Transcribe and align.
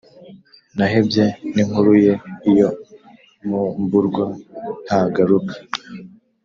Nahebye 0.75 1.25
n’inkuru 1.53 1.91
ye, 2.05 2.13
iyo 2.51 2.69
nkumburwa 3.45 4.25
ntagaruka 4.85 5.53